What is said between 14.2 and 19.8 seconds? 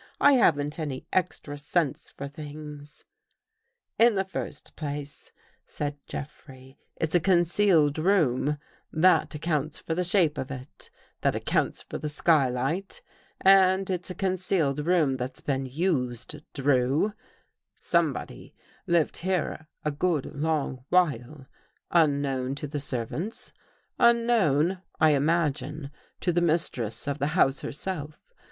cealed room that's been used, Drew. Somebody lived here